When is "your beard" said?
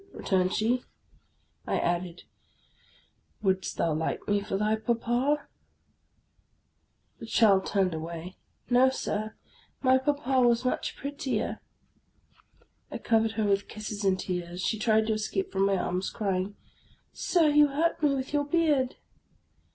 18.33-18.95